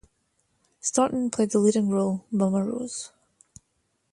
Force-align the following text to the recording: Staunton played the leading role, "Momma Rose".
Staunton 0.79 1.29
played 1.29 1.51
the 1.51 1.59
leading 1.59 1.87
role, 1.89 2.25
"Momma 2.31 2.63
Rose". 2.63 3.11